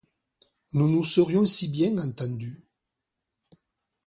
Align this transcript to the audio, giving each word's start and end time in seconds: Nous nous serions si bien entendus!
Nous 0.73 0.89
nous 0.89 1.03
serions 1.03 1.45
si 1.45 1.67
bien 1.67 1.95
entendus! 1.99 2.65